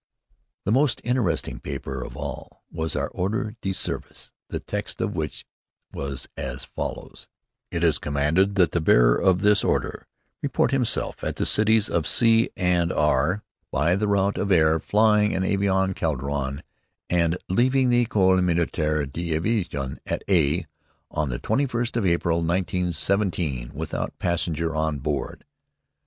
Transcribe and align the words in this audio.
The 0.65 0.71
most 0.71 0.99
interesting 1.03 1.59
paper 1.59 2.03
of 2.03 2.17
all 2.17 2.63
was 2.71 2.95
our 2.95 3.09
Ordre 3.11 3.55
de 3.61 3.71
Service, 3.71 4.31
the 4.49 4.59
text 4.59 4.99
of 4.99 5.13
which 5.13 5.45
was 5.93 6.27
as 6.35 6.65
follows: 6.65 7.27
It 7.69 7.83
is 7.83 7.99
commanded 7.99 8.55
that 8.55 8.71
the 8.71 8.81
bearer 8.81 9.15
of 9.15 9.41
this 9.41 9.63
Order 9.63 10.07
report 10.41 10.71
himself 10.71 11.23
at 11.23 11.35
the 11.35 11.45
cities 11.45 11.87
of 11.87 12.07
C 12.07 12.49
and 12.57 12.91
R, 12.91 13.43
by 13.69 13.95
the 13.95 14.07
route 14.07 14.39
of 14.39 14.47
the 14.47 14.55
air, 14.55 14.79
flying 14.79 15.35
an 15.35 15.43
avion 15.43 15.95
Caudron, 15.95 16.63
and 17.07 17.37
leaving 17.47 17.91
the 17.91 18.03
École 18.03 18.43
Militaire 18.43 19.05
d'Aviation 19.05 19.99
at 20.07 20.23
A 20.27 20.65
on 21.11 21.29
the 21.29 21.37
21st 21.37 21.95
of 21.95 22.07
April, 22.07 22.39
1917, 22.39 23.69
without 23.75 24.17
passenger 24.17 24.75
on 24.75 24.97
board. 24.97 25.45